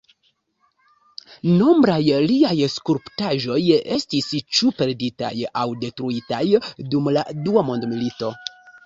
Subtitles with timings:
[1.57, 1.97] Nombraj
[2.31, 3.57] liaj skulptaĵoj
[3.97, 5.29] estis ĉu perditaj
[5.65, 6.41] aŭ detruitaj
[6.95, 8.33] dum la Dua Mondmilito.